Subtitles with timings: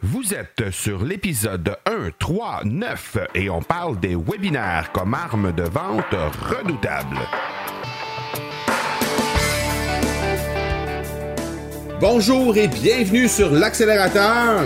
[0.00, 5.64] Vous êtes sur l'épisode 1, 3, 9 et on parle des webinaires comme arme de
[5.64, 7.18] vente redoutable.
[12.00, 14.62] Bonjour et bienvenue sur l'accélérateur.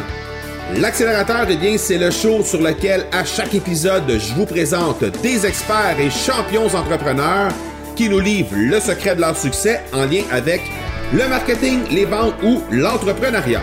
[0.77, 5.47] L'accélérateur, eh bien, c'est le show sur lequel à chaque épisode, je vous présente des
[5.47, 7.53] experts et champions entrepreneurs
[7.97, 10.61] qui nous livrent le secret de leur succès en lien avec
[11.15, 13.63] le marketing, les ventes ou l'entrepreneuriat.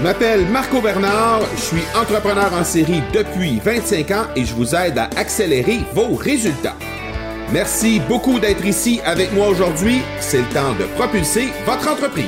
[0.00, 4.74] Je m'appelle Marco Bernard, je suis entrepreneur en série depuis 25 ans et je vous
[4.74, 6.76] aide à accélérer vos résultats.
[7.52, 10.00] Merci beaucoup d'être ici avec moi aujourd'hui.
[10.18, 12.24] C'est le temps de propulser votre entreprise.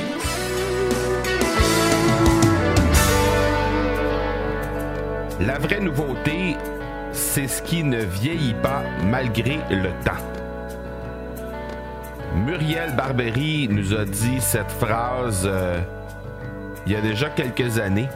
[5.39, 6.55] La vraie nouveauté,
[7.11, 10.21] c'est ce qui ne vieillit pas malgré le temps.
[12.35, 15.81] Muriel Barbery nous a dit cette phrase euh,
[16.85, 18.09] il y a déjà quelques années.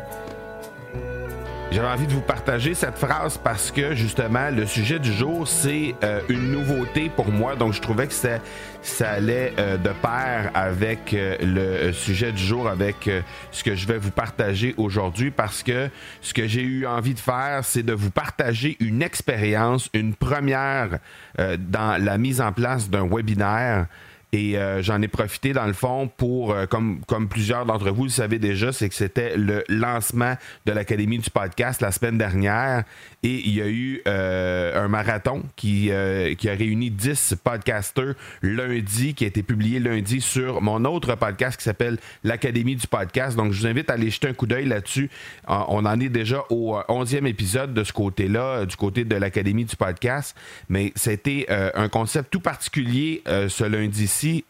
[1.69, 5.95] J'avais envie de vous partager cette phrase parce que justement le sujet du jour c'est
[6.01, 8.39] euh, une nouveauté pour moi donc je trouvais que ça,
[8.81, 13.09] ça allait euh, de pair avec euh, le sujet du jour avec
[13.51, 15.89] ce que je vais vous partager aujourd'hui parce que
[16.21, 20.99] ce que j'ai eu envie de faire c'est de vous partager une expérience, une première
[21.37, 23.87] dans la mise en place d'un webinaire
[24.33, 28.03] et euh, j'en ai profité dans le fond pour, euh, comme, comme plusieurs d'entre vous
[28.03, 32.83] le savez déjà, c'est que c'était le lancement de l'Académie du podcast la semaine dernière.
[33.23, 35.91] Et il y a eu euh, un marathon qui,
[36.37, 41.57] qui a réuni 10 podcasters lundi, qui a été publié lundi sur mon autre podcast
[41.57, 43.37] qui s'appelle l'Académie du podcast.
[43.37, 45.09] Donc je vous invite à aller jeter un coup d'œil là-dessus.
[45.47, 49.75] on en est déjà au 11e épisode de ce côté-là, du côté de l'Académie du
[49.75, 50.35] podcast.
[50.69, 53.63] Mais c'était un concept tout particulier ce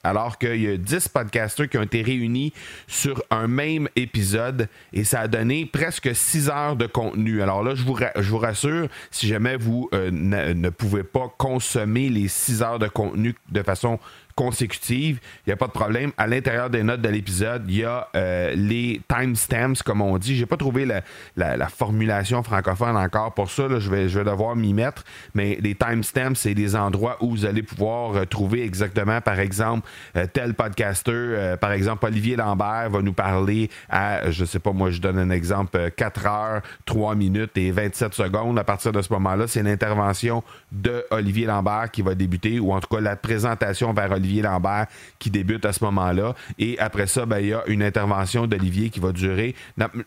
[0.03, 2.53] alors qu'il y a 10 podcasters qui ont été réunis
[2.87, 7.41] sur un même épisode et ça a donné presque 6 heures de contenu.
[7.41, 12.09] Alors là, je vous, je vous rassure, si jamais vous euh, ne, pouvez pas consommer
[12.09, 13.99] les 6 heures de contenu de façon
[14.37, 16.11] consécutive, il n'y a pas de problème.
[16.15, 20.37] À l'intérieur des notes de l'épisode, il y a euh, les timestamps, comme on dit.
[20.37, 23.63] J'ai pas trouvé la, formulation francophone encore pour ça.
[23.67, 25.03] je, vais, je vais devoir m'y mettre.
[25.33, 29.89] Mais les timestamps, c'est des endroits où vous allez pouvoir euh, trouver exactement, par exemple,
[30.15, 34.91] euh, tel podcaster, par exemple, Olivier Lambert va nous parler à, je sais pas, moi,
[34.91, 38.59] je donne un exemple, 4 heures, 3 minutes et 27 secondes.
[38.59, 42.79] À partir de ce moment-là, c'est l'intervention de Olivier Lambert qui va débuter, ou en
[42.79, 44.87] tout cas la présentation vers Olivier Lambert
[45.19, 46.35] qui débute à ce moment-là.
[46.59, 49.55] Et après ça, ben, il y a une intervention d'Olivier qui va durer.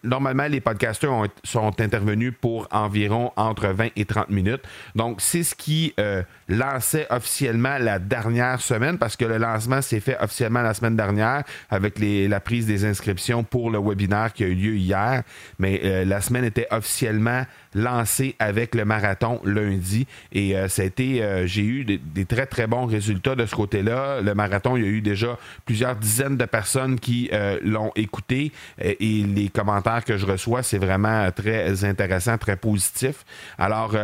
[0.05, 1.11] Normalement, les podcasters
[1.45, 4.63] sont intervenus pour environ entre 20 et 30 minutes.
[4.95, 10.01] Donc, c'est ce qui euh, lançait officiellement la dernière semaine parce que le lancement s'est
[10.01, 14.47] fait officiellement la semaine dernière avec la prise des inscriptions pour le webinaire qui a
[14.47, 15.23] eu lieu hier.
[15.59, 17.45] Mais euh, la semaine était officiellement
[17.75, 20.07] lancé avec le marathon lundi.
[20.55, 24.21] Euh, a été, euh, j'ai eu des, très très bons résultats de ce côté-là.
[24.21, 28.53] Le marathon, il y a eu déjà plusieurs dizaines de personnes qui euh, l'ont écouté
[28.81, 33.25] et, et les commentaires que je reçois, c'est vraiment très intéressant, très positif.
[33.59, 33.95] Alors,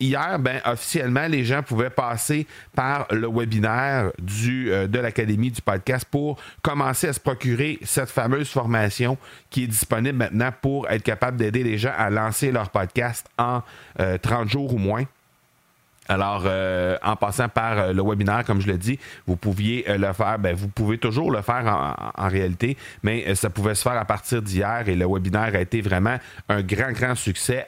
[0.00, 4.12] hier, ben, officiellement, les gens pouvaient passer par le webinaire
[4.48, 9.16] euh, de l'Académie du podcast pour commencer à se procurer cette fameuse formation
[9.50, 13.62] qui est disponible maintenant pour être capable d'aider les gens à lancer leur podcast en
[13.98, 15.04] 30 euh, jours ou moins.
[16.08, 19.98] Alors, euh, en passant par euh, le webinaire, comme je l'ai dit, vous pouviez euh,
[19.98, 20.38] le faire.
[20.38, 24.42] Ben, vous pouvez toujours le faire en, réalité, mais ça pouvait se faire à partir
[24.42, 26.16] d'hier et le webinaire a été vraiment
[26.48, 27.66] un grand, grand succès.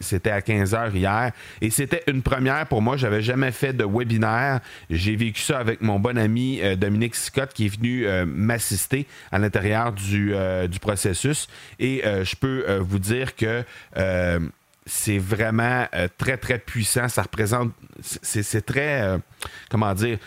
[0.00, 2.96] C'était à 15 heures hier et c'était une première pour moi.
[2.96, 4.60] J'avais jamais fait de webinaire.
[4.90, 9.92] J'ai vécu ça avec mon bon ami Dominique Scott qui est venu m'assister à l'intérieur
[9.92, 10.34] du,
[10.68, 11.48] du, processus
[11.78, 13.64] et je peux vous dire que
[14.86, 17.08] c'est vraiment euh, très, très puissant.
[17.08, 17.72] Ça représente.
[18.00, 19.02] C'est très.
[19.02, 19.18] Euh,
[19.70, 20.18] comment dire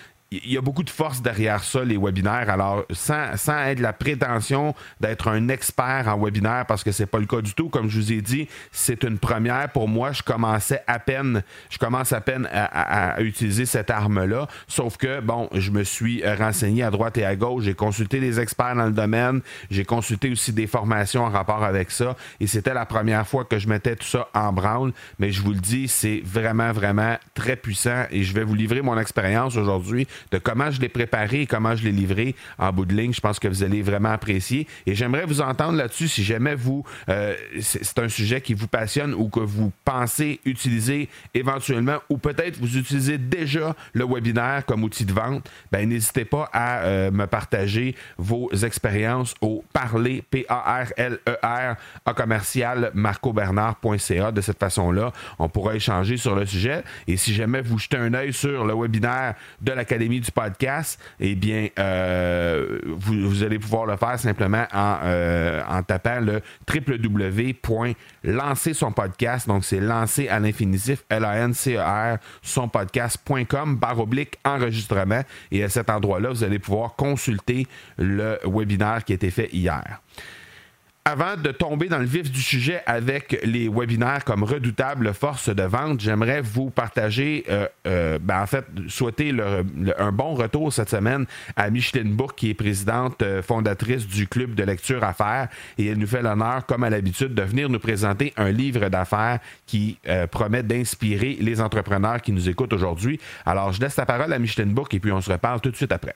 [0.43, 2.49] il y a beaucoup de force derrière ça, les webinaires.
[2.49, 7.19] Alors, sans, sans être la prétention d'être un expert en webinaire, parce que c'est pas
[7.19, 10.11] le cas du tout, comme je vous ai dit, c'est une première pour moi.
[10.11, 14.47] Je commençais à peine, je commence à peine à, utiliser cette arme-là.
[14.67, 17.63] Sauf que, bon, je me suis renseigné à droite et à gauche.
[17.63, 19.41] J'ai consulté des experts dans le domaine.
[19.69, 22.15] J'ai consulté aussi des formations en rapport avec ça.
[22.39, 24.93] Et c'était la première fois que je mettais tout ça en branle.
[25.19, 28.05] Mais je vous le dis, c'est vraiment, vraiment très puissant.
[28.11, 31.75] Et je vais vous livrer mon expérience aujourd'hui de comment je l'ai préparé et comment
[31.75, 33.13] je l'ai livré en bout de ligne.
[33.13, 34.67] Je pense que vous allez vraiment apprécier.
[34.85, 39.13] Et j'aimerais vous entendre là-dessus si jamais vous, euh, c'est un sujet qui vous passionne
[39.13, 45.05] ou que vous pensez utiliser éventuellement ou peut-être vous utilisez déjà le webinaire comme outil
[45.05, 45.49] de vente.
[45.71, 51.75] Ben, n'hésitez pas à euh, me partager vos expériences au parler, P-A-R-L-E-R,
[52.05, 54.31] à commercial marcobernard.ca.
[54.31, 56.83] De cette façon-là, on pourra échanger sur le sujet.
[57.07, 61.35] Et si jamais vous jetez un œil sur le webinaire de l'Académie du podcast, eh
[61.35, 68.91] bien, euh, vous, allez pouvoir le faire simplement en, euh, en tapant le www.lancer son
[68.91, 69.47] podcast.
[69.47, 75.21] Donc, c'est lancer à l'infinitif, L-A-N-C-E-R, son podcast.com, barre oblique, enregistrement.
[75.51, 77.67] Et à cet endroit-là, vous allez pouvoir consulter
[77.97, 80.01] le webinaire qui a été fait hier
[81.05, 85.63] avant de tomber dans le vif du sujet avec les webinaires comme redoutable force de
[85.63, 89.35] vente, j'aimerais vous partager, euh, euh, ben, en fait, souhaiter
[89.97, 91.25] un bon retour cette semaine
[91.57, 95.97] à Micheline Bourg, qui est présidente euh, fondatrice du club de lecture affaires, et elle
[95.97, 99.97] nous fait l'honneur, comme à l'habitude, de venir nous présenter un livre d'affaires qui
[100.31, 103.19] promet d'inspirer les entrepreneurs qui nous écoutent aujourd'hui.
[103.45, 105.75] Alors, je laisse la parole à Micheline Bourg et puis on se reparle tout de
[105.75, 106.15] suite après.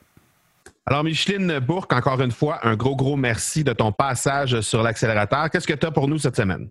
[0.90, 5.50] Alors, Micheline Bourque, encore une fois, un gros, gros merci de ton passage sur l'accélérateur.
[5.50, 6.70] Qu'est-ce que tu as pour nous cette semaine?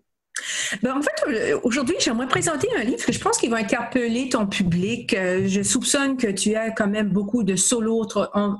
[0.81, 4.29] Ben, en fait, euh, aujourd'hui, j'aimerais présenter un livre que je pense qu'il va interpeller
[4.29, 5.13] ton public.
[5.13, 8.07] Euh, je soupçonne que tu as quand même beaucoup de solo,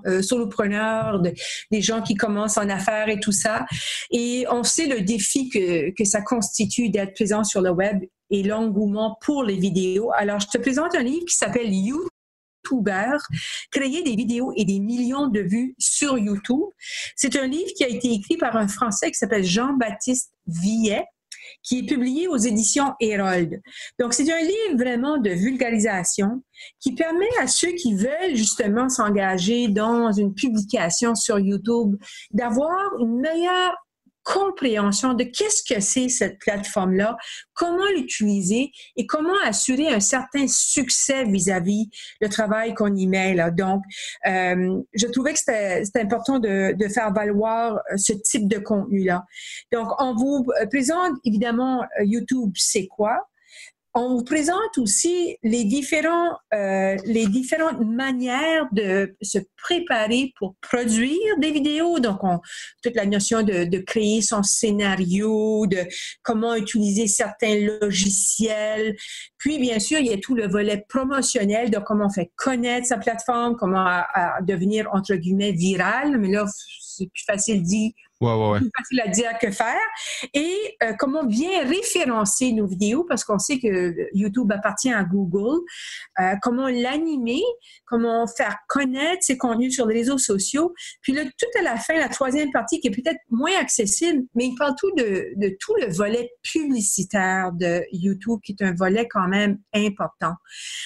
[0.05, 1.23] euh, solopreneurs,
[1.71, 3.65] des gens qui commencent en affaires et tout ça.
[4.11, 8.43] Et on sait le défi que, que ça constitue d'être présent sur le web et
[8.43, 10.11] l'engouement pour les vidéos.
[10.15, 12.07] Alors, je te présente un livre qui s'appelle You
[13.71, 16.65] créer des vidéos et des millions de vues sur YouTube.
[17.15, 21.05] C'est un livre qui a été écrit par un Français qui s'appelle Jean-Baptiste Villet
[21.63, 23.61] qui est publié aux éditions Hérold.
[23.99, 26.43] Donc, c'est un livre vraiment de vulgarisation
[26.79, 31.95] qui permet à ceux qui veulent justement s'engager dans une publication sur YouTube
[32.31, 33.75] d'avoir une meilleure
[34.27, 37.15] compréhension de qu'est-ce que c'est cette plateforme-là,
[37.53, 41.89] comment l'utiliser et comment assurer un certain succès vis-à-vis
[42.19, 43.35] le travail qu'on y met.
[43.35, 43.51] Là.
[43.51, 43.83] Donc,
[44.27, 49.23] euh, je trouvais que c'était important de, faire valoir euh, ce type de contenu-là.
[49.71, 53.29] Donc, on vous présente évidemment euh, YouTube, c'est quoi?
[53.97, 61.37] On vous présente aussi les, différents, euh, les différentes manières de se préparer pour produire
[61.39, 61.99] des vidéos.
[61.99, 62.39] Donc, on,
[62.83, 65.79] toute la notion de, de, créer son scénario, de
[66.21, 68.95] comment utiliser certains logiciels.
[69.39, 72.85] Puis, bien sûr, il y a tout le volet promotionnel de comment on fait connaître
[72.85, 74.03] sa plateforme, comment
[74.41, 76.17] devenir, entre guillemets, viral.
[76.19, 76.45] Mais là,
[76.79, 79.77] c'est plus facile dit Ouais, ouais, Plus facile à dire que faire.
[80.33, 85.59] Et euh, comment bien référencer nos vidéos, parce qu'on sait que YouTube appartient à Google.
[86.19, 87.43] Euh, comment l'animer,
[87.85, 90.73] comment faire connaître ses contenus sur les réseaux sociaux.
[91.01, 94.47] Puis là, tout à la fin, la troisième partie qui est peut-être moins accessible, mais
[94.47, 99.07] il parle tout de, de tout le volet publicitaire de YouTube, qui est un volet
[99.07, 100.33] quand même important.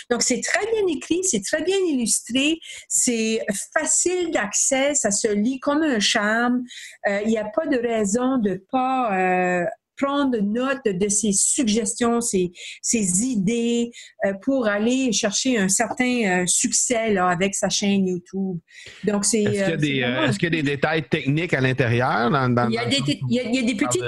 [0.10, 3.40] Donc, c'est très bien écrit, c'est très bien illustré, c'est
[3.74, 6.64] facile d'accès, ça se lit comme un charme.
[7.08, 9.66] Euh, il n'y a pas de raison de pas euh,
[10.02, 12.52] prendre note de ces suggestions, ces,
[12.82, 13.92] ces idées
[14.26, 18.58] euh, pour aller chercher un certain euh, succès là, avec sa chaîne YouTube.
[19.04, 19.44] Donc, c'est.
[19.44, 22.32] Est-ce qu'il y, a des, des détails techniques à l'intérieur?
[22.32, 24.02] il, y a des, il, y a, des petites.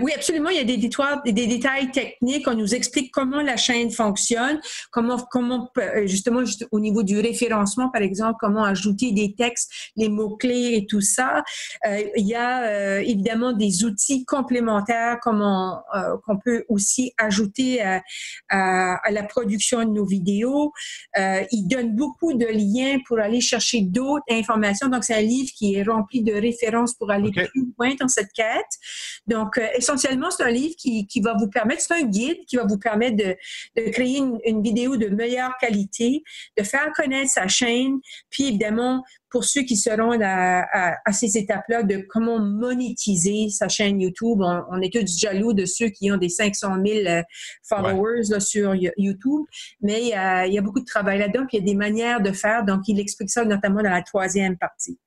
[0.00, 0.50] oui, absolument.
[0.50, 2.46] Il y a des, détails techniques.
[2.46, 5.70] On nous explique comment la chaîne fonctionne, comment, comment
[6.04, 11.00] justement, au niveau du référencement, par exemple, comment ajouter des textes, les mots-clés et tout
[11.00, 11.42] ça.
[11.84, 18.02] il y a évidemment des outils complémentaires comme euh, qu'on peut aussi ajouter à,
[19.10, 20.72] la production de nos vidéos.
[21.18, 24.88] Euh, il donne beaucoup de liens pour aller chercher d'autres informations.
[24.88, 28.32] Donc, c'est un livre qui est rempli de références pour aller plus loin dans cette
[28.32, 28.64] quête.
[29.26, 32.64] Donc, euh, essentiellement, c'est un livre qui, va vous permettre, c'est un guide qui va
[32.64, 36.22] vous permettre de, créer une, une vidéo de meilleure qualité,
[36.58, 38.00] de faire connaître sa chaîne,
[38.30, 44.40] puis évidemment pour ceux qui seront à, ces étapes-là de comment monétiser sa chaîne YouTube.
[44.40, 47.22] On, est tous jaloux de ceux qui ont des 500 000 euh,
[47.64, 49.44] followers sur YouTube,
[49.80, 51.66] mais il y, a, il y a beaucoup de travail là-dedans, puis il y a
[51.66, 52.64] des manières de faire.
[52.64, 55.00] Donc, il explique ça notamment dans la troisième partie.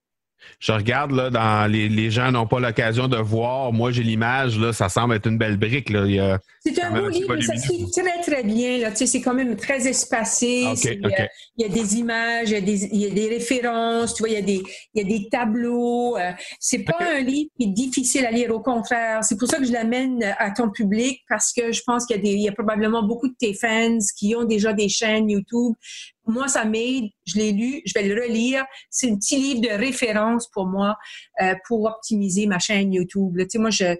[0.60, 3.72] Je regarde là, dans les, les gens n'ont pas l'occasion de voir.
[3.74, 5.90] Moi, j'ai l'image, là, ça semble être une belle brique.
[5.90, 6.40] Là.
[6.60, 8.80] c'est un beau livre, ça se lit très, très bien.
[8.80, 8.92] Là.
[8.92, 10.64] Tu sais, c'est quand même très espacé.
[10.68, 11.12] Ah, il,
[11.58, 14.30] y a, des images, il y a des, il y a des références, tu vois,
[14.30, 14.64] il y a des,
[14.94, 16.18] il y a des tableaux.
[16.18, 19.24] Euh, c'est pas un livre qui est difficile à lire, au contraire.
[19.24, 22.20] C'est pour ça que je l'amène à ton public parce que je pense qu'il y
[22.20, 25.30] a, des, il y a probablement beaucoup de tes fans qui ont déjà des chaînes
[25.30, 25.74] YouTube
[26.28, 27.06] moi, ça m'aide.
[27.26, 28.66] Je l'ai lu, je vais le relire.
[28.90, 30.98] C'est un petit livre de référence pour moi
[31.42, 33.38] euh, pour optimiser ma chaîne YouTube.
[33.38, 33.96] Tu sais, moi, je,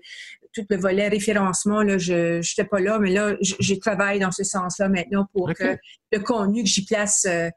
[0.54, 4.44] tout le volet référencement, là, je n'étais pas là, mais là, je, travaille dans ce
[4.44, 5.78] sens-là maintenant pour que
[6.12, 7.50] le contenu que j'y place euh,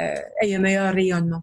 [0.00, 1.42] euh, ait un meilleur rayonnement.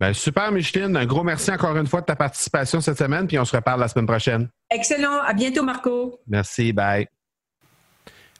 [0.00, 0.96] Ben, super, Micheline.
[0.96, 3.80] Un gros merci encore une fois de ta participation cette semaine, puis on se reparle
[3.80, 4.48] la semaine prochaine.
[4.70, 5.20] Excellent.
[5.22, 6.20] À bientôt, Marco.
[6.26, 6.72] Merci.
[6.72, 7.08] Bye.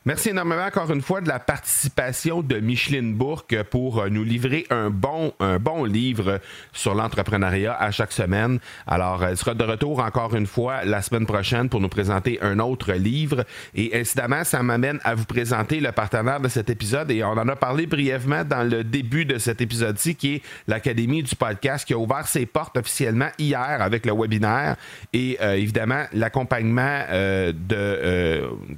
[0.08, 4.64] Merci énormément encore une fois de la participation de Micheline Bourque pour euh, nous livrer
[4.70, 6.40] un bon, un bon livre
[6.72, 8.58] sur l'entrepreneuriat à chaque semaine.
[8.86, 12.58] Alors, elle sera de retour encore une fois la semaine prochaine pour nous présenter un
[12.58, 13.44] autre livre.
[13.74, 17.10] Et incidemment, ça m'amène à vous présenter le partenaire de cet épisode.
[17.10, 21.22] Et on en a parlé brièvement dans le début de cet épisode-ci, qui est l'Académie
[21.22, 24.76] du podcast, qui a ouvert ses portes officiellement hier avec le webinaire.
[25.12, 27.52] Et euh, évidemment, l'accompagnement euh,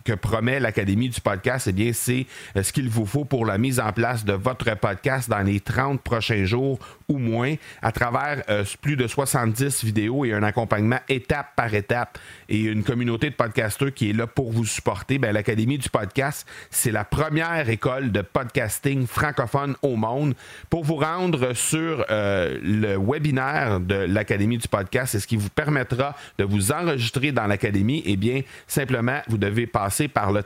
[0.03, 3.59] que promet l'Académie du podcast, eh bien, c'est euh, ce qu'il vous faut pour la
[3.59, 8.43] mise en place de votre podcast dans les 30 prochains jours ou moins à travers
[8.49, 13.35] euh, plus de 70 vidéos et un accompagnement étape par étape et une communauté de
[13.35, 15.19] podcasteurs qui est là pour vous supporter.
[15.19, 20.35] Ben, L'Académie du podcast, c'est la première école de podcasting francophone au monde.
[20.69, 25.49] Pour vous rendre sur euh, le webinaire de l'Académie du podcast, c'est ce qui vous
[25.49, 28.03] permettra de vous enregistrer dans l'Académie.
[28.07, 30.43] Eh bien, simplement, vous devez passer par le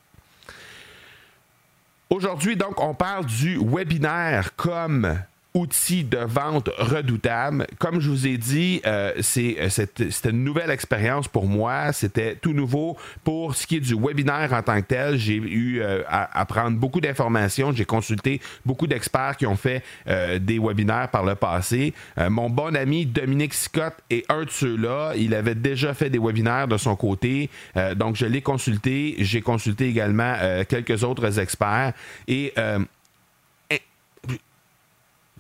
[2.09, 5.21] Aujourd'hui, donc, on parle du webinaire comme
[5.55, 7.67] outil de vente redoutable.
[7.79, 11.93] Comme je vous ai dit, euh, euh, c'était une nouvelle expérience pour moi.
[11.93, 15.17] C'était tout nouveau pour ce qui est du webinaire en tant que tel.
[15.17, 17.73] J'ai eu euh, à, prendre beaucoup d'informations.
[17.73, 19.83] J'ai consulté beaucoup d'experts qui ont fait
[20.41, 21.95] des webinaires par le passé.
[22.17, 25.13] mon bon ami Dominique Scott est un de ceux-là.
[25.17, 27.51] Il avait déjà fait des webinaires de son côté.
[27.97, 29.17] donc, je l'ai consulté.
[29.19, 30.35] J'ai consulté également
[30.69, 31.93] quelques autres experts.
[32.27, 32.53] Et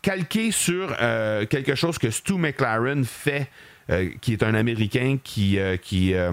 [0.02, 3.49] calqué sur euh, quelque chose que Stu McLaren fait,
[3.90, 6.33] euh, qui est un Américain qui, euh, qui, a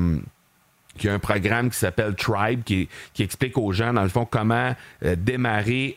[1.06, 5.96] un programme qui s'appelle Tribe, qui, explique aux gens, dans le fond, comment démarrer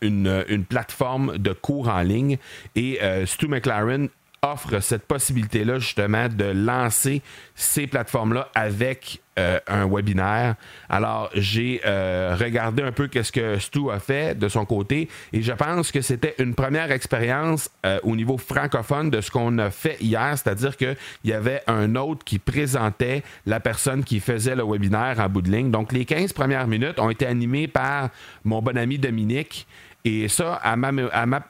[0.00, 2.38] une, une, plateforme de cours en ligne.
[2.74, 4.08] Et Stu McLaren
[4.44, 7.22] offre cette possibilité-là, justement, de lancer
[7.54, 10.56] ces plateformes-là avec euh, un webinaire.
[10.88, 15.42] Alors, j'ai euh, regardé un peu qu'est-ce que Stu a fait de son côté et
[15.42, 19.70] je pense que c'était une première expérience euh, au niveau francophone de ce qu'on a
[19.70, 24.64] fait hier, c'est-à-dire qu'il y avait un autre qui présentait la personne qui faisait le
[24.64, 25.70] webinaire en bout de ligne.
[25.70, 28.10] Donc, les 15 premières minutes ont été animées par
[28.42, 29.68] mon bon ami Dominique
[30.04, 30.90] et ça, à ma,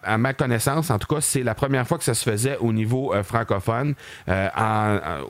[0.02, 2.72] à ma, connaissance, en tout cas, c'est la première fois que ça se faisait au
[2.74, 3.94] niveau euh, francophone.
[4.28, 4.48] Euh,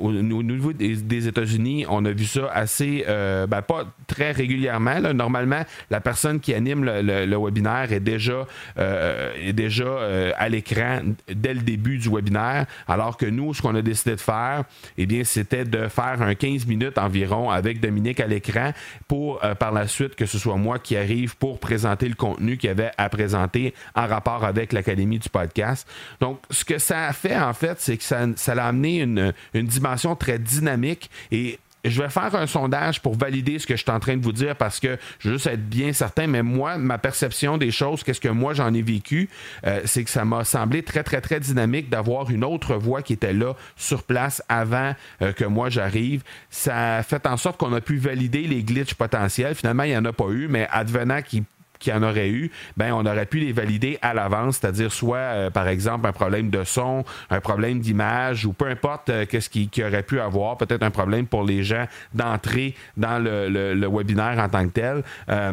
[0.01, 5.01] au, niveau des, États-Unis, on a vu ça assez, euh, ben, pas très régulièrement.
[5.15, 9.99] Normalement, la personne qui anime le, webinaire est déjà, est déjà
[10.37, 11.01] à l'écran
[11.33, 14.65] dès le début du webinaire, alors que nous, ce qu'on a décidé de faire,
[14.99, 18.73] eh bien, c'était de faire un 15 minutes environ avec Dominique à l'écran
[19.07, 22.69] pour, par la suite, que ce soit moi qui arrive pour présenter le contenu qu'il
[22.69, 25.87] y avait à présenté en rapport avec l'Académie du podcast.
[26.21, 29.33] Donc, ce que ça a fait, en fait, c'est que ça, ça a amené une,
[29.55, 33.83] une dimension très dynamique et je vais faire un sondage pour valider ce que je
[33.83, 36.43] suis en train de vous dire parce que je veux juste être bien certain, mais
[36.43, 39.29] moi, ma perception des choses, qu'est-ce que moi j'en ai vécu,
[39.67, 43.15] euh, c'est que ça m'a semblé très, très, très dynamique d'avoir une autre voix qui
[43.15, 46.23] était là sur place avant euh, que moi j'arrive.
[46.51, 49.55] Ça a fait en sorte qu'on a pu valider les glitches potentiels.
[49.55, 51.43] Finalement, il n'y en a pas eu, mais advenant qu'il
[51.83, 55.17] qu'il y en aurait eu, ben on aurait pu les valider à l'avance, c'est-à-dire soit
[55.19, 59.51] euh, par exemple un problème de son, un problème d'image ou peu importe euh, qu'est-ce
[59.51, 64.49] qui, aurait pu avoir, peut-être un problème pour les gens d'entrer dans le, webinaire en
[64.49, 65.03] tant que tel.
[65.29, 65.53] Euh,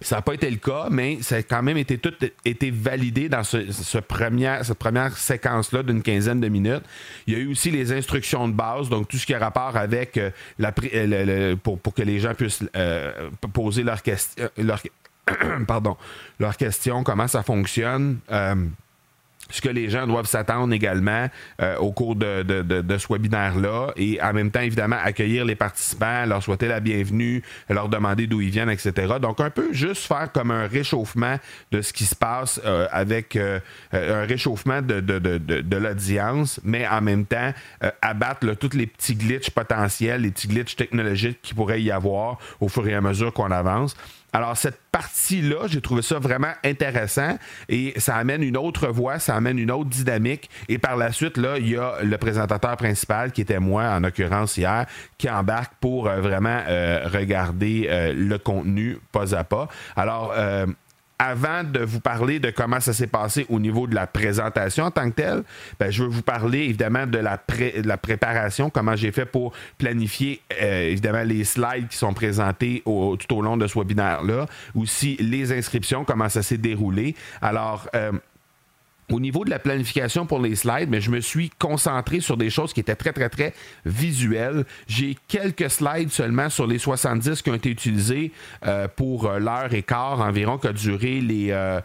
[0.00, 2.12] ça n'a pas été le cas, mais ça a quand même été tout
[2.44, 6.82] été validé dans ce, cette première séquence-là d'une quinzaine de minutes.
[7.28, 9.76] Il y a eu aussi les instructions de base, donc tout ce qui a rapport
[9.76, 10.20] avec
[10.58, 12.64] la, pour, que les gens puissent
[13.52, 14.48] poser leurs questions.
[15.66, 15.96] pardon,
[16.38, 18.18] leur question, comment ça fonctionne.
[18.30, 18.54] Euh,
[19.50, 21.28] ce que les gens doivent s'attendre également
[21.60, 22.42] euh, au cours de,
[22.98, 27.90] ce webinaire-là et en même temps, évidemment, accueillir les participants, leur souhaiter la bienvenue, leur
[27.90, 29.14] demander d'où ils viennent, etc.
[29.20, 31.36] Donc, un peu juste faire comme un réchauffement
[31.70, 37.52] de ce qui se passe euh, avec un réchauffement de, l'audience, mais en même temps,
[38.00, 42.68] abattre tous les petits glitches potentiels, les petits glitches technologiques qui pourraient y avoir au
[42.68, 43.96] fur et à mesure qu'on avance.
[44.32, 49.36] Alors, cette partie-là, j'ai trouvé ça vraiment intéressant et ça amène une autre voix, ça
[49.36, 50.48] amène une autre dynamique.
[50.68, 54.00] Et par la suite, là, il y a le présentateur principal, qui était moi, en
[54.00, 54.86] l'occurrence hier,
[55.18, 59.68] qui embarque pour euh, vraiment euh, regarder euh, le contenu pas à pas.
[59.96, 60.34] Alors,
[61.22, 64.90] avant de vous parler de comment ça s'est passé au niveau de la présentation en
[64.90, 65.44] tant que telle,
[65.78, 67.38] ben, je veux vous parler évidemment de la,
[67.96, 73.40] préparation, comment j'ai fait pour planifier euh, évidemment les slides qui sont présentés tout au
[73.40, 77.14] long de ce webinaire-là, aussi les inscriptions, comment ça s'est déroulé.
[77.40, 78.10] Alors, euh,
[79.10, 82.50] au niveau de la planification pour les slides, mais je me suis concentré sur des
[82.50, 83.52] choses qui étaient très, très, très
[83.84, 84.64] visuelles.
[84.86, 88.32] J'ai quelques slides seulement sur les 70 qui ont été utilisés
[88.66, 91.80] euh, pour euh, l'heure et quart environ qu'a duré euh,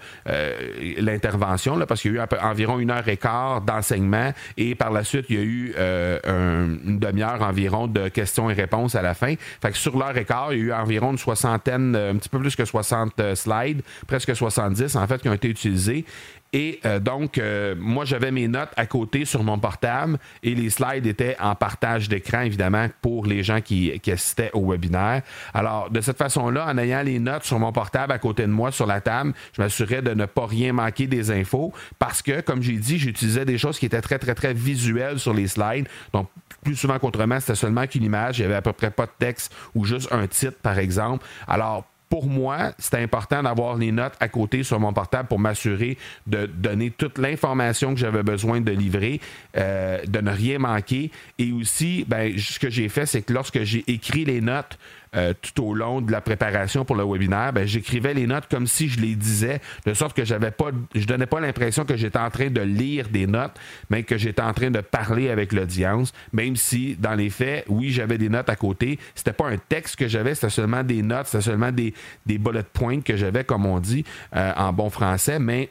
[0.99, 5.03] l'intervention, parce qu'il y a eu environ une heure et quart d'enseignement et par la
[5.03, 9.33] suite, il y a eu une demi-heure environ de questions et réponses à la fin.
[9.61, 12.29] Fait que sur l'heure et quart, il y a eu environ une soixantaine, un petit
[12.29, 16.05] peu plus que 60 slides, presque 70 en fait, qui ont été utilisés.
[16.53, 20.69] Et euh, donc, euh, moi, j'avais mes notes à côté sur mon portable et les
[20.69, 25.21] slides étaient en partage d'écran, évidemment, pour les gens qui, assistaient au webinaire.
[25.53, 28.71] Alors, de cette façon-là, en ayant les notes sur mon portable à côté de moi
[28.71, 32.63] sur la table, je m'assurais de ne pas rien manquer des infos parce que, comme
[32.63, 35.87] j'ai dit, j'utilisais des choses qui étaient très, très, très visuelles sur les slides.
[36.13, 36.29] Donc,
[36.63, 38.39] plus souvent qu'autrement, c'était seulement qu'une image.
[38.39, 41.25] Il n'y avait à peu près pas de texte ou juste un titre, par exemple.
[41.47, 45.97] Alors, pour moi, c'était important d'avoir les notes à côté sur mon portable pour m'assurer
[46.25, 49.19] de donner toute l'information que j'avais besoin de livrer,
[49.57, 51.11] euh, de ne rien manquer.
[51.37, 54.77] Et aussi, ben, ce que j'ai fait, c'est que lorsque j'ai écrit les notes
[55.15, 58.67] euh, tout au long de la préparation pour le webinaire, ben, j'écrivais les notes comme
[58.67, 62.19] si je les disais, de sorte que j'avais pas, je donnais pas l'impression que j'étais
[62.19, 63.55] en train de lire des notes,
[63.89, 67.91] mais que j'étais en train de parler avec l'audience, même si dans les faits, oui,
[67.91, 68.99] j'avais des notes à côté.
[69.15, 71.93] C'était pas un texte que j'avais, c'était seulement des notes, c'était seulement des,
[72.25, 74.03] des bullet points que j'avais, comme on dit
[74.35, 75.69] euh, en bon français, mais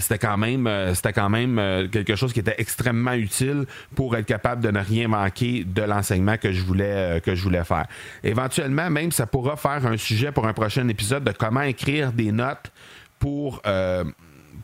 [0.00, 4.16] c'était quand même, euh, c'était quand même euh, quelque chose qui était extrêmement utile pour
[4.16, 7.64] être capable de ne rien manquer de l'enseignement que je voulais euh, que je voulais
[7.64, 7.86] faire.
[8.24, 12.32] Éventuellement, même ça pourra faire un sujet pour un prochain épisode de comment écrire des
[12.32, 12.72] notes
[13.18, 13.62] pour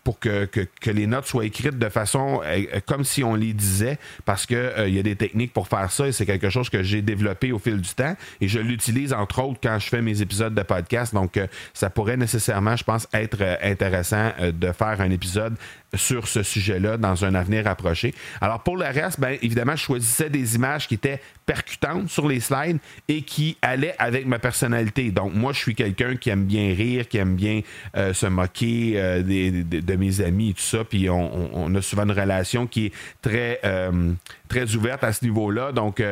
[0.08, 0.48] pour que,
[0.86, 2.40] les notes soient écrites de façon
[2.86, 6.08] comme si on les disait, parce qu'il il y a des techniques pour faire ça
[6.08, 9.42] et c'est quelque chose que j'ai développé au fil du temps et je l'utilise entre
[9.42, 11.12] autres quand je fais mes épisodes de podcast.
[11.12, 11.38] Donc,
[11.74, 15.56] ça pourrait nécessairement, je pense, être intéressant de faire un épisode
[15.94, 18.14] sur ce sujet-là dans un avenir approché.
[18.40, 22.40] Alors pour le reste, bien évidemment, je choisissais des images qui étaient percutantes sur les
[22.40, 25.10] slides et qui allaient avec ma personnalité.
[25.10, 27.62] Donc moi, je suis quelqu'un qui aime bien rire, qui aime bien
[27.96, 30.84] euh, se moquer euh, de mes amis et tout ça.
[30.84, 34.12] Puis on, a souvent une relation qui est très, euh,
[34.48, 35.72] très ouverte à ce niveau-là.
[35.72, 36.02] Donc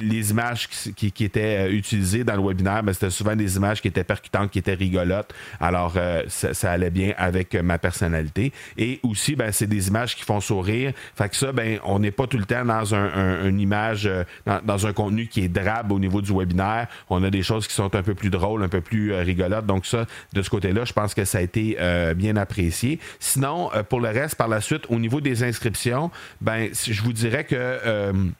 [0.00, 4.04] les images qui, étaient utilisées dans le webinaire, ben, c'était souvent des images qui étaient
[4.04, 5.32] percutantes, qui étaient rigolotes.
[5.60, 7.91] Alors ça, ça allait bien avec ma personnalité
[8.78, 10.92] Et aussi, ben, c'est des images qui font sourire.
[11.14, 14.24] Fait que ça, ben, on n'est pas tout le temps dans un, une image, euh,
[14.64, 16.88] dans, un contenu qui est drabe au niveau du webinaire.
[17.10, 19.66] On a des choses qui sont un peu plus drôles, un peu plus euh, rigolotes.
[19.66, 22.98] Donc ça, de ce côté-là, je pense que ça a été euh, bien apprécié.
[23.20, 27.44] Sinon, pour le reste, par la suite, au niveau des inscriptions, ben, je vous dirais
[27.44, 28.32] que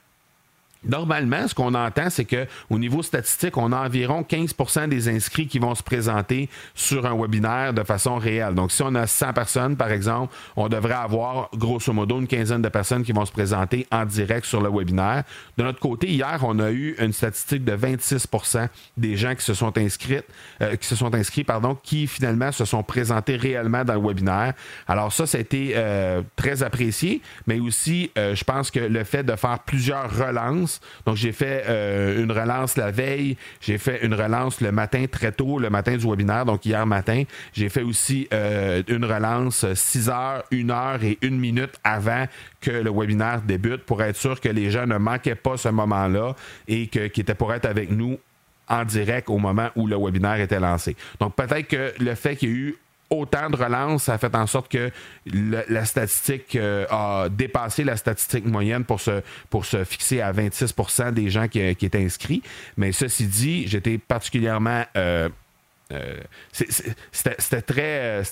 [0.85, 5.59] Normalement, ce qu'on entend, c'est qu'au niveau statistique, on a environ 15% des inscrits qui
[5.59, 8.55] vont se présenter sur un webinaire de façon réelle.
[8.55, 12.61] Donc, si on a 100 personnes, par exemple, on devrait avoir grosso modo une quinzaine
[12.61, 15.23] de personnes qui vont se présenter en direct sur le webinaire.
[15.57, 18.67] De notre côté, hier, on a eu une statistique de 26%
[18.97, 20.21] des gens qui se sont inscrits,
[20.61, 24.53] euh, qui se sont inscrits, pardon, qui finalement se sont présentés réellement dans le webinaire.
[24.87, 29.03] Alors ça, ça a été euh, très apprécié, mais aussi, euh, je pense que le
[29.03, 30.72] fait de faire plusieurs relances
[31.05, 35.31] donc, j'ai fait euh, une relance la veille, j'ai fait une relance le matin très
[35.31, 37.23] tôt, le matin du webinaire, donc hier matin.
[37.53, 42.25] J'ai fait aussi euh, une relance 6 heures, 1 heure et 1 minute avant
[42.61, 46.35] que le webinaire débute pour être sûr que les gens ne manquaient pas ce moment-là
[46.67, 48.17] et qu'ils étaient pour être avec nous
[48.69, 50.95] en direct au moment où le webinaire était lancé.
[51.19, 52.75] Donc peut-être que le fait qu'il y ait eu
[53.13, 54.91] autant de relances, ça a fait en sorte que
[55.25, 61.11] la statistique euh, a dépassé la statistique moyenne pour se, pour se fixer à 26%
[61.11, 62.41] des gens qui, étaient inscrits.
[62.77, 64.83] Mais ceci dit, j'étais particulièrement...
[64.97, 65.29] Euh,
[65.91, 66.17] euh,
[66.51, 68.23] c'était très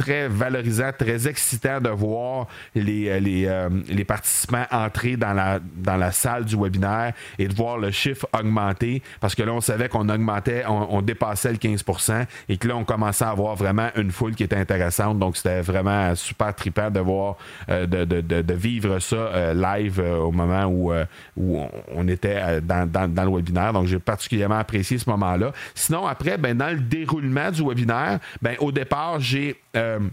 [0.00, 6.10] très valorisant, très excitant de voir les, les, les participants entrer dans la, dans la
[6.10, 10.08] salle du webinaire et de voir le chiffre augmenter parce que là, on savait qu'on
[10.08, 14.34] augmentait, on, dépassait le 15% et que là, on commençait à avoir vraiment une foule
[14.34, 15.18] qui était intéressante.
[15.18, 17.36] Donc, c'était vraiment super trippant de voir,
[17.68, 20.92] de, de, de, vivre ça live au moment où,
[21.36, 21.60] où
[21.94, 23.72] on était dans, dans, dans le webinaire.
[23.72, 25.52] Donc, j'ai particulièrement apprécié ce moment-là.
[25.74, 29.56] Sinon, après, ben, dans le déroulement du webinaire, ben, au départ, j'ai.
[29.76, 30.08] Euh,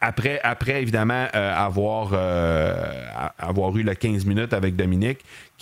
[0.00, 2.74] après, après, évidemment, euh, avoir, euh,
[3.38, 5.20] avoir eu le 15 minutes avec Dominique,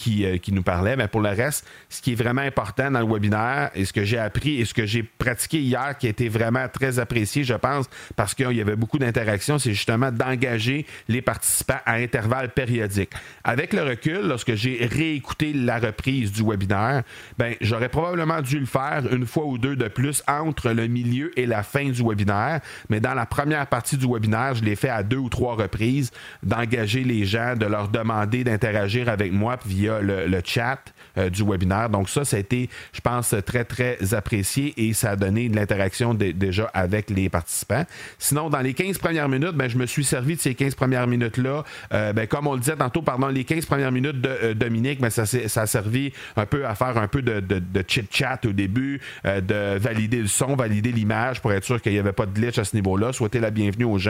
[0.08, 0.94] euh, qui, nous parlait.
[0.94, 4.04] Mais pour le reste, ce qui est vraiment important dans le webinaire et ce que
[4.04, 7.54] j'ai appris et ce que j'ai pratiqué hier qui a été vraiment très apprécié, je
[7.54, 13.12] pense, parce qu'il y avait beaucoup d'interactions, c'est justement d'engager les participants à intervalles périodiques.
[13.42, 17.02] Avec le recul, lorsque j'ai réécouté la reprise du webinaire,
[17.38, 21.32] ben, j'aurais probablement dû le faire une fois ou deux de plus entre le milieu
[21.38, 22.60] et la fin du webinaire.
[22.90, 26.10] Mais dans la première partie du webinaire, je l'ai fait à deux ou trois reprises,
[26.42, 30.78] d'engager les gens, de leur demander d'interagir avec moi via le, chat
[31.18, 31.90] euh, du webinaire.
[31.90, 35.56] Donc ça, ça a été, je pense, très, très apprécié et ça a donné de
[35.56, 37.84] l'interaction déjà avec les participants.
[38.18, 41.06] Sinon, dans les 15 premières minutes, ben, je me suis servi de ces 15 premières
[41.06, 41.64] minutes-là.
[41.92, 45.00] Euh, ben, comme on le disait tantôt, pardon, les 15 premières minutes de euh, Dominique,
[45.00, 47.42] ben, ça, ça, a servi un peu à faire un peu de,
[47.86, 52.12] chit-chat au début, de valider le son, valider l'image pour être sûr qu'il n'y avait
[52.12, 54.05] pas de glitch à ce niveau-là, souhaiter la bienvenue aux gens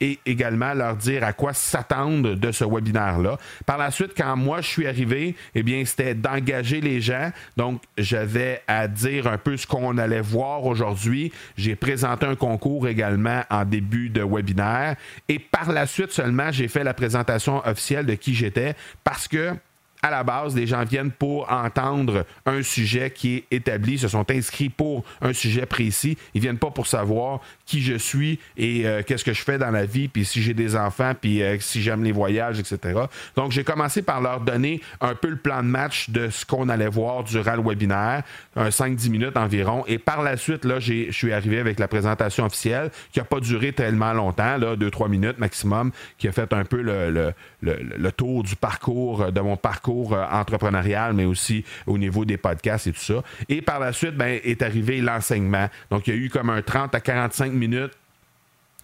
[0.00, 3.38] et également leur dire à quoi s'attendre de ce webinaire-là.
[3.66, 7.30] Par la suite, quand moi je suis arrivé, eh bien, c'était d'engager les gens.
[7.56, 11.32] Donc, j'avais à dire un peu ce qu'on allait voir aujourd'hui.
[11.56, 14.96] J'ai présenté un concours également en début de webinaire.
[15.28, 19.54] Et par la suite seulement, j'ai fait la présentation officielle de qui j'étais parce que
[20.02, 24.30] à la base, les gens viennent pour entendre un sujet qui est établi, se sont
[24.30, 26.16] inscrits pour un sujet précis.
[26.34, 29.70] Ils viennent pas pour savoir qui je suis et euh, qu'est-ce que je fais dans
[29.70, 33.00] la vie, puis si j'ai des enfants, puis euh, si j'aime les voyages, etc.
[33.36, 36.68] Donc, j'ai commencé par leur donner un peu le plan de match de ce qu'on
[36.68, 38.22] allait voir durant le webinaire,
[38.56, 39.84] un 5-10 minutes environ.
[39.86, 43.40] Et par la suite, là, je suis arrivé avec la présentation officielle qui n'a pas
[43.40, 48.42] duré tellement longtemps, là, 2-3 minutes maximum, qui a fait un peu le, le tour
[48.42, 53.00] du parcours, de mon parcours euh, entrepreneurial, mais aussi au niveau des podcasts et tout
[53.00, 53.22] ça.
[53.48, 55.68] Et par la suite, ben, est arrivé l'enseignement.
[55.90, 57.92] Donc, il y a eu comme un 30 à 45 minutes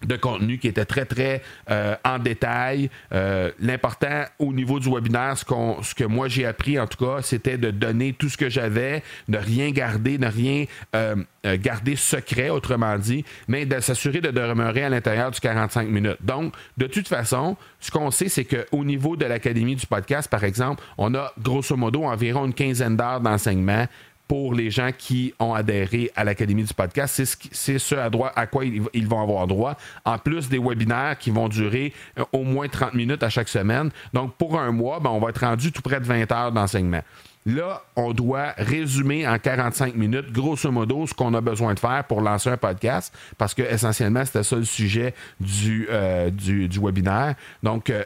[0.05, 2.89] de contenu qui était très, très euh, en détail.
[3.13, 5.45] Euh, l'important au niveau du webinaire, ce,
[5.81, 9.03] ce que moi j'ai appris en tout cas, c'était de donner tout ce que j'avais,
[9.27, 11.15] de rien garder, de rien euh,
[11.55, 16.17] garder secret, autrement dit, mais de s'assurer de demeurer à l'intérieur du 45 minutes.
[16.21, 20.43] Donc, de toute façon, ce qu'on sait, c'est qu'au niveau de l'Académie du podcast, par
[20.43, 23.87] exemple, on a grosso modo environ une quinzaine d'heures d'enseignement
[24.27, 27.23] pour les gens qui ont adhéré à l'Académie du podcast.
[27.51, 31.93] C'est ce, à, quoi ils, vont avoir droit, en plus des webinaires qui vont durer
[32.19, 33.89] euh, au moins 30 minutes à chaque semaine.
[34.13, 37.01] Donc, pour un mois, ben, on va être rendu tout près de 20 heures d'enseignement.
[37.45, 42.03] Là, on doit résumer en 45 minutes, grosso modo, ce qu'on a besoin de faire
[42.03, 47.35] pour lancer un podcast, parce que essentiellement, c'était ça le sujet du, euh, du, webinaire.
[47.63, 48.03] Donc, euh,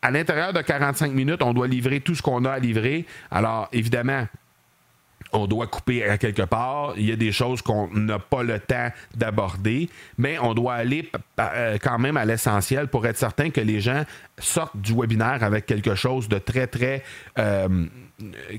[0.00, 3.04] à l'intérieur de 45 minutes, on doit livrer tout ce qu'on a à livrer.
[3.30, 4.26] Alors, évidemment,
[5.32, 6.94] on doit couper à quelque part.
[6.96, 9.88] Il y a des choses qu'on n'a pas le temps d'aborder,
[10.18, 14.04] mais on doit aller euh, quand même à l'essentiel pour être certain que les gens
[14.38, 17.02] sortent du webinaire avec quelque chose de très, très...
[17.38, 17.86] Euh,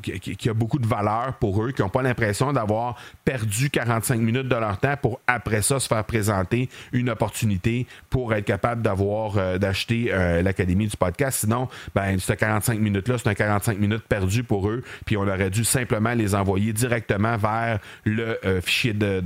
[0.02, 4.48] qui, a beaucoup de valeur pour eux, qui n'ont pas l'impression d'avoir perdu 45 minutes
[4.48, 9.38] de leur temps pour après ça se faire présenter une opportunité pour être capable d'avoir
[9.38, 11.42] euh, d'acheter l'académie du podcast.
[11.42, 15.28] Sinon, ben ce 45 minutes là, c'est un 45 minutes perdu pour eux, puis on
[15.28, 19.22] aurait dû simplement les envoyer directement vers le euh, fichier de,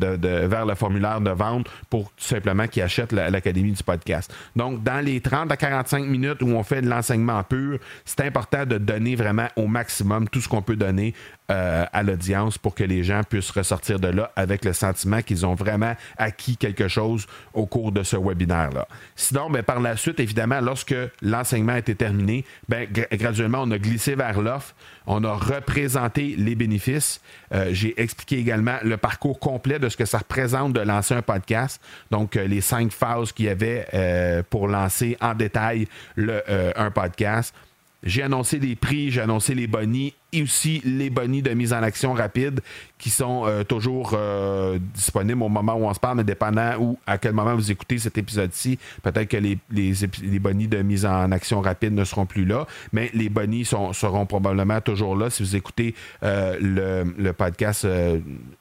[0.48, 4.34] vers le formulaire de vente pour tout simplement qu'ils achètent l'académie du podcast.
[4.56, 8.65] Donc dans les 30 à 45 minutes où on fait de l'enseignement pur, c'est important
[8.65, 11.13] de donner vraiment au maximum tout ce qu'on peut donner
[11.52, 15.46] euh, à l'audience pour que les gens puissent ressortir de là avec le sentiment qu'ils
[15.46, 18.88] ont vraiment acquis quelque chose au cours de ce webinaire-là.
[19.16, 23.78] Sinon, ben, par la suite, évidemment, lorsque l'enseignement a été terminé, ben, graduellement, on a
[23.78, 24.74] glissé vers l'offre,
[25.06, 27.22] on a représenté les bénéfices.
[27.54, 31.22] Euh, j'ai expliqué également le parcours complet de ce que ça représente de lancer un
[31.22, 31.80] podcast,
[32.10, 33.86] donc euh, les cinq phases qu'il y avait
[34.50, 37.54] pour lancer en détail un podcast.
[38.06, 41.82] J'ai annoncé les prix, j'ai annoncé les bonnies et aussi les bonnies de mise en
[41.82, 42.60] action rapide
[43.00, 47.00] qui sont euh, toujours euh, disponibles au moment où on se parle, mais dépendant ou
[47.08, 51.32] à quel moment vous écoutez cet épisode-ci, peut-être que les, les, bonnies de mise en
[51.32, 55.56] action rapide ne seront plus là, mais les bonnies seront probablement toujours là si vous
[55.56, 57.88] écoutez euh, le, le, podcast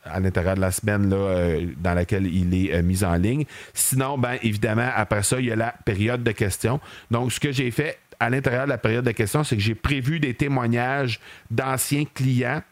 [0.04, 3.44] à l'intérieur de la semaine là, dans laquelle il est mis en ligne.
[3.72, 6.80] Sinon, ben, évidemment, après ça, il y a la période de questions.
[7.10, 9.74] Donc, ce que j'ai fait à l'intérieur de la période de questions, c'est que j'ai
[9.74, 12.62] prévu des témoignages d'anciens clients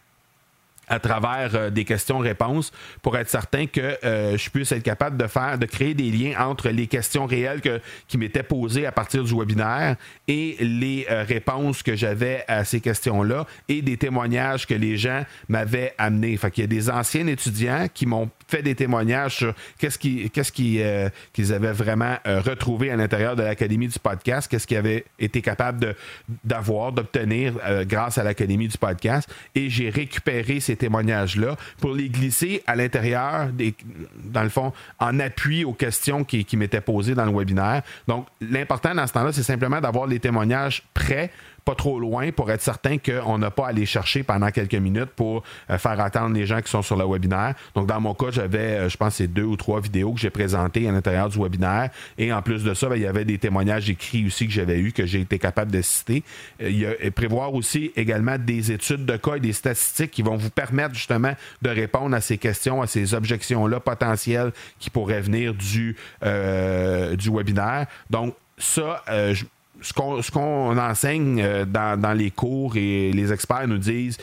[0.92, 5.26] à travers euh, des questions-réponses pour être certain que euh, je puisse être capable de
[5.26, 9.24] faire, de créer des liens entre les questions réelles que, qui m'étaient posées à partir
[9.24, 9.96] du webinaire
[10.28, 15.24] et les euh, réponses que j'avais à ces questions-là et des témoignages que les gens
[15.48, 16.36] m'avaient amenés.
[16.36, 21.54] Fait qu'il y a des anciens étudiants qui m'ont fait des témoignages sur qu'est-ce qu'ils
[21.54, 25.94] avaient vraiment retrouvé à l'intérieur de l'Académie du podcast, qu'est-ce qu'ils avaient été capables
[26.44, 29.32] d'avoir, d'obtenir grâce à l'Académie du podcast.
[29.54, 33.48] Et j'ai récupéré ces témoignages-là pour les glisser à l'intérieur,
[34.24, 37.82] dans le fond, en appui aux questions qui, qui m'étaient posées dans le webinaire.
[38.08, 41.30] Donc, l'important dans ce temps-là, c'est simplement d'avoir les témoignages prêts
[41.64, 45.10] pas trop loin pour être certain qu'on n'a pas à aller chercher pendant quelques minutes
[45.16, 47.54] pour euh, faire attendre les gens qui sont sur le webinaire.
[47.74, 50.30] Donc, dans mon cas, j'avais, euh, je pense, c'est deux ou trois vidéos que j'ai
[50.30, 51.90] présentées à l'intérieur du webinaire.
[52.18, 54.78] Et en plus de ça, ben, il y avait des témoignages écrits aussi que j'avais
[54.78, 56.24] eu, que j'ai été capable de citer.
[56.60, 60.22] Euh, il y a, prévoir aussi également des études de cas et des statistiques qui
[60.22, 65.20] vont vous permettre justement de répondre à ces questions, à ces objections-là potentielles qui pourraient
[65.20, 67.86] venir du, du webinaire.
[68.10, 69.44] Donc, ça, je
[69.82, 74.18] ce qu'on enseigne euh, dans, les cours et les experts nous disent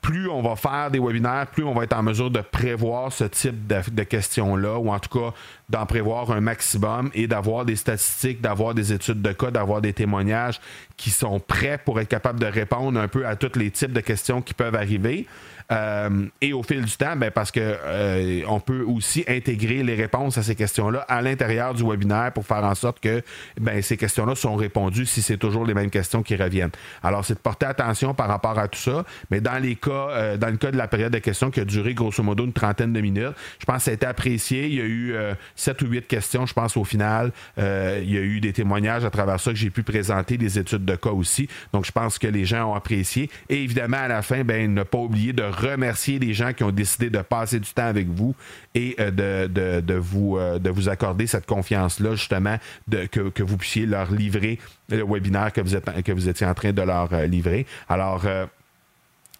[0.00, 3.24] plus on va faire des webinaires, plus on va être en mesure de prévoir ce
[3.24, 5.34] type de, questions-là, ou en tout cas
[5.68, 9.92] d'en prévoir un maximum et d'avoir des statistiques, d'avoir des études de cas, d'avoir des
[9.92, 10.60] témoignages
[10.96, 14.00] qui sont prêts pour être capables de répondre un peu à tous les types de
[14.00, 15.26] questions qui peuvent arriver.
[15.70, 19.94] Euh, et au fil du temps, ben, parce que euh, on peut aussi intégrer les
[19.94, 23.22] réponses à ces questions-là à l'intérieur du webinaire pour faire en sorte que
[23.60, 26.70] ben, ces questions-là sont répondues si c'est toujours les mêmes questions qui reviennent.
[27.02, 30.36] Alors, c'est de porter attention par rapport à tout ça, mais dans les cas, euh,
[30.38, 32.92] dans le cas de la période de questions qui a duré grosso modo une trentaine
[32.92, 34.68] de minutes, je pense que ça a été apprécié.
[34.68, 35.14] Il y a eu
[35.54, 37.32] sept ou huit questions, je pense, au final.
[37.56, 40.84] il y a eu des témoignages à travers ça que j'ai pu présenter, des études
[40.84, 41.48] de cas aussi.
[41.72, 43.30] Donc, je pense que les gens ont apprécié.
[43.48, 46.70] Et évidemment, à la fin, ben, ne pas oublier de remercier les gens qui ont
[46.70, 48.34] décidé de passer du temps avec vous
[48.74, 53.42] et euh, de, de, vous, euh, de vous accorder cette confiance-là, justement, de, que, que,
[53.42, 56.82] vous puissiez leur livrer le webinaire que vous, êtes, que vous étiez en train de
[56.82, 57.66] leur euh, livrer.
[57.88, 58.24] Alors,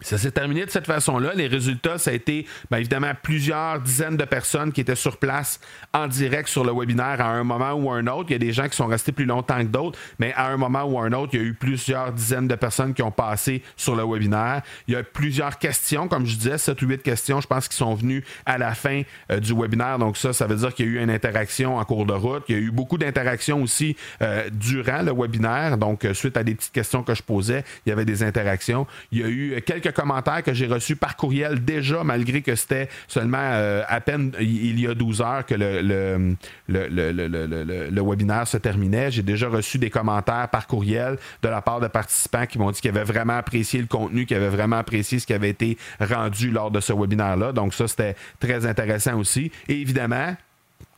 [0.01, 1.33] ça s'est terminé de cette façon-là.
[1.35, 5.59] Les résultats, ça a été bien évidemment plusieurs dizaines de personnes qui étaient sur place
[5.93, 8.27] en direct sur le webinaire à un moment ou un autre.
[8.29, 10.57] Il y a des gens qui sont restés plus longtemps que d'autres, mais à un
[10.57, 13.61] moment ou un autre, il y a eu plusieurs dizaines de personnes qui ont passé
[13.77, 14.63] sur le webinaire.
[14.87, 17.77] Il y a plusieurs questions, comme je disais, 7 ou 8 questions, je pense, qui
[17.77, 19.99] sont venues à la fin euh, du webinaire.
[19.99, 22.45] Donc ça, ça veut dire qu'il y a eu une interaction en cours de route.
[22.49, 25.77] Il y a eu beaucoup d'interactions aussi euh, durant le webinaire.
[25.77, 28.87] Donc, euh, suite à des petites questions que je posais, il y avait des interactions.
[29.11, 32.89] Il y a eu quelques commentaires que j'ai reçus par courriel déjà, malgré que c'était
[33.07, 36.37] seulement euh, à peine il y a 12 heures que le, le,
[36.69, 39.11] le, le webinaire se terminait.
[39.11, 42.81] J'ai déjà reçu des commentaires par courriel de la part de participants qui m'ont dit
[42.81, 46.51] qu'ils avaient vraiment apprécié le contenu, qu'ils avaient vraiment apprécié ce qui avait été rendu
[46.51, 47.53] lors de ce webinaire-là.
[47.53, 49.51] Donc ça, c'était très intéressant aussi.
[49.69, 50.37] Et évidemment,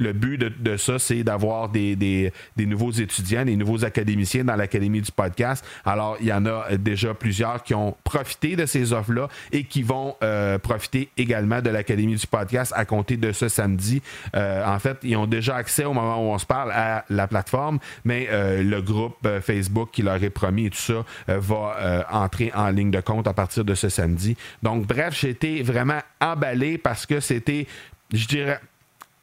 [0.00, 5.12] le but de, ça, c'est d'avoir des, nouveaux étudiants, des nouveaux académiciens dans l'Académie du
[5.12, 5.64] podcast.
[5.84, 9.82] Alors, il y en a déjà plusieurs qui ont profité de ces offres-là et qui
[9.82, 14.02] vont euh, profiter également de l'Académie du podcast à compter de ce samedi.
[14.34, 17.28] Euh, en fait, ils ont déjà accès au moment où on se parle à la
[17.28, 22.50] plateforme, mais euh, le groupe Facebook qui leur est promis et tout ça va entrer
[22.54, 24.36] en ligne de compte à partir de ce samedi.
[24.62, 27.66] Donc, bref, j'ai été vraiment emballé parce que c'était
[28.12, 28.60] je dirais,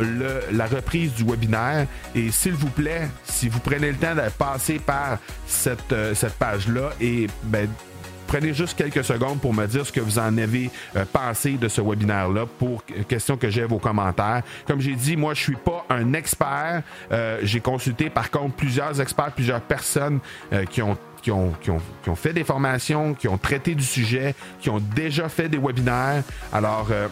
[0.53, 1.87] la reprise du webinaire.
[2.15, 6.35] Et s'il vous plaît, si vous prenez le temps de passer par cette, euh, cette
[6.35, 7.69] page-là et ben,
[8.27, 10.71] prenez juste quelques secondes pour me dire ce que vous en avez
[11.13, 14.43] pensé de ce webinaire-là pour question que j'ai vos commentaires.
[14.67, 16.83] Comme j'ai dit, moi, je suis pas un expert.
[17.43, 20.21] j'ai consulté, par contre, plusieurs experts, plusieurs personnes
[20.71, 23.83] qui ont qui ont, qui, ont, qui ont, fait des formations, qui ont traité du
[23.83, 26.23] sujet, qui ont déjà fait des webinaires.
[26.53, 27.09] Alors, euh,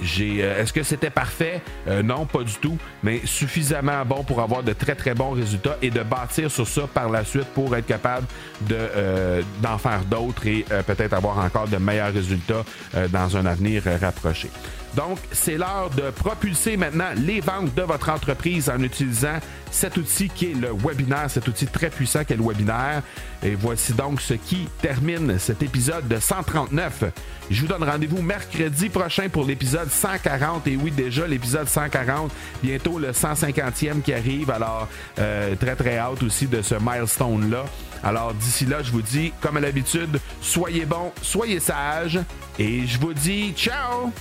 [0.00, 1.60] est-ce que c'était parfait?
[1.88, 5.76] Euh, non, pas du tout, mais suffisamment bon pour avoir de très très bons résultats
[5.82, 8.26] et de bâtir sur ça par la suite pour être capable
[8.62, 12.64] de, euh, d'en faire d'autres et peut-être avoir encore de meilleurs résultats
[13.10, 14.50] dans un avenir rapproché.
[14.96, 19.38] Donc, c'est l'heure de propulser maintenant les ventes de votre entreprise en utilisant
[19.70, 23.02] cet outil qui est le webinaire, cet outil très puissant qui est le webinaire.
[23.42, 27.04] Et voici donc ce qui termine cet épisode de 139.
[27.50, 30.66] Je vous donne rendez-vous mercredi prochain pour l'épisode 140.
[30.66, 32.30] Et oui, déjà l'épisode 140,
[32.62, 34.50] bientôt le 150e qui arrive.
[34.50, 37.64] Alors, euh, très très hâte aussi de ce milestone-là.
[38.04, 42.20] Alors, d'ici là, je vous dis, comme à l'habitude, soyez bons, soyez sages.
[42.58, 44.12] Et je vous dis ciao!